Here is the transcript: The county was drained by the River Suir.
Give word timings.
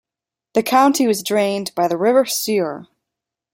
The 0.55 0.63
county 0.63 1.05
was 1.05 1.21
drained 1.21 1.75
by 1.75 1.87
the 1.87 1.95
River 1.95 2.25
Suir. 2.25 2.87